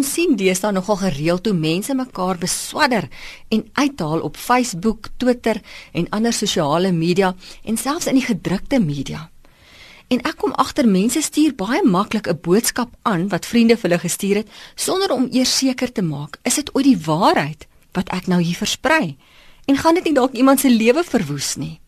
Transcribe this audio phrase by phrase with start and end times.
[0.00, 3.04] Ons sien deesdae nogal gereeld hoe mense mekaar beswadder
[3.52, 5.58] en uithaal op Facebook, Twitter
[5.92, 7.34] en ander sosiale media
[7.68, 9.26] en selfs in die gedrukte media.
[10.08, 14.00] En ek kom agter mense stuur baie maklik 'n boodskap aan wat vriende vir hulle
[14.00, 18.26] gestuur het sonder om eers seker te maak, is dit ooit die waarheid wat ek
[18.26, 19.16] nou hier versprei?
[19.66, 21.79] En gaan dit nie dalk iemand se lewe verwoes nie?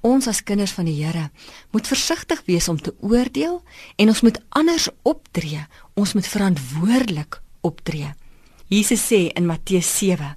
[0.00, 1.30] Ons as kinders van die Here
[1.72, 3.62] moet versigtig wees om te oordeel
[3.96, 5.66] en ons moet anders optree.
[5.94, 8.12] Ons moet verantwoordelik optree.
[8.68, 10.36] Jesus sê in Matteus 7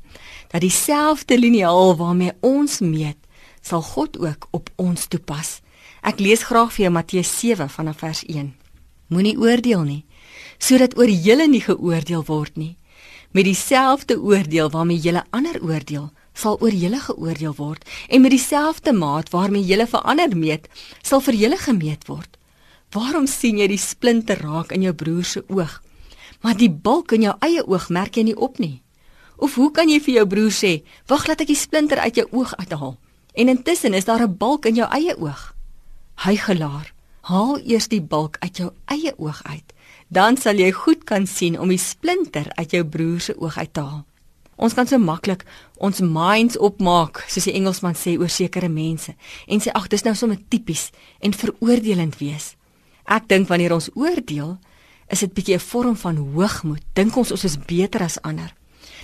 [0.50, 3.18] dat dieselfde liniaal waarmee ons meet,
[3.62, 5.60] sal God ook op ons toepas.
[6.02, 8.54] Ek lees graag vir jou Matteus 7 vanaf vers 1.
[9.10, 10.04] Moenie oordeel nie
[10.60, 12.76] sodat oor julle nie geoordeel word nie.
[13.32, 16.10] Met dieselfde oordeel waarmee julle ander oordeel,
[16.40, 20.68] sal oor julle geoordeel word en met dieselfde maat waarmee julle verander meet,
[21.04, 22.38] sal vir julle gemeet word.
[22.96, 25.82] Waarom sien jy die splinter raak in jou broer se oog,
[26.42, 28.82] maar die balk in jou eie oog merk jy nie op nie?
[29.38, 32.28] Of hoe kan jy vir jou broer sê, "Wag, laat ek die splinter uit jou
[32.32, 32.98] oog uithaal."
[33.36, 35.56] En intussen is daar 'n balk in jou eie oog.
[36.16, 39.74] Hy gelaar, haal eers die balk uit jou eie oog uit,
[40.08, 43.74] dan sal jy goed kan sien om die splinter uit jou broer se oog uit
[43.74, 44.06] te haal.
[44.60, 45.46] Ons kan so maklik
[45.80, 49.16] ons minds opmaak, soos die Engelsman sê oor sekere mense
[49.48, 50.90] en sê ag, dis nou sommer tipies
[51.24, 52.56] en veroordelend wees.
[53.08, 54.58] Ek dink wanneer ons oordeel,
[55.10, 56.84] is dit bietjie 'n vorm van hoogmoed.
[56.94, 58.54] Dink ons ons is beter as ander.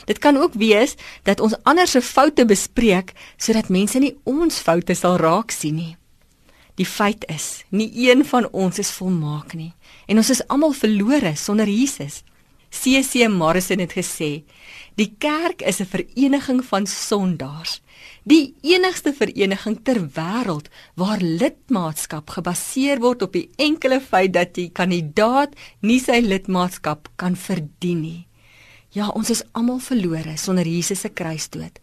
[0.05, 4.95] Dit kan ook wees dat ons ander se foute bespreek sodat mense nie ons foute
[4.95, 5.97] sal raak sien nie.
[6.75, 9.73] Die feit is, nie een van ons is volmaak nie
[10.07, 12.23] en ons is almal verlore sonder Jesus.
[12.75, 13.27] C.C.
[13.31, 14.43] Morrison het gesê,
[14.95, 17.81] die kerk is 'n vereniging van sondaars,
[18.23, 24.69] die enigste vereniging ter wêreld waar lidmaatskap gebaseer word op die enkele feit dat die
[24.69, 28.27] kandidaat nie sy lidmaatskap kan verdien nie.
[28.89, 31.79] Ja, ons is almal verlore sonder Jesus se kruisdood.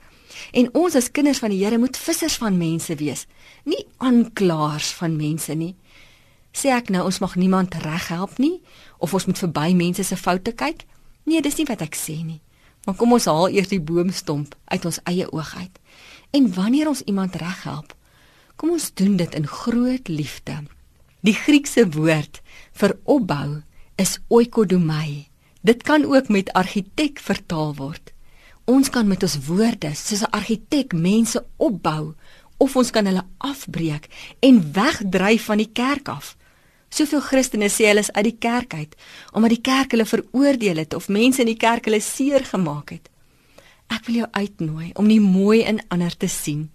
[0.52, 3.26] En ons as kinders van die Here moet vissers van mense wees,
[3.64, 5.74] nie aanklaers van mense nie.
[6.52, 8.60] Sê ek nou ons mag niemand reghelp nie
[8.98, 10.84] of ons moet verby mense se foute kyk?
[11.24, 12.40] Nee, dis nie wat ek sê nie.
[12.86, 15.78] Maar kom ons haal eers die boomstomp uit ons eie oog uit.
[16.34, 17.94] En wanneer ons iemand reghelp,
[18.56, 20.62] kom ons doen dit in groot liefde.
[21.22, 22.42] Die Griekse woord
[22.78, 23.62] vir opbou
[24.00, 25.28] is oikodomai.
[25.62, 28.10] Dit kan ook met argitek vertaal word.
[28.66, 32.14] Ons kan met ons woorde soos 'n argitek mense opbou
[32.58, 34.06] of ons kan hulle afbreek
[34.40, 36.36] en wegdryf van die kerk af.
[36.92, 38.96] Soveel Christene sê hulle is uit die kerk uit
[39.32, 43.08] omdat die kerk hulle veroordeel het of mense in die kerk hulle seer gemaak het.
[43.92, 46.68] Ek wil jou uitnooi om nie mooi in ander te sien.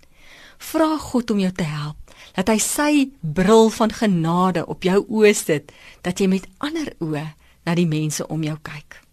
[0.58, 1.98] Vra God om jou te help
[2.34, 2.92] dat hy sy
[3.22, 5.74] bril van genade op jou oë sit
[6.06, 7.28] dat jy met ander oë
[7.66, 9.07] na die mense om jou kyk.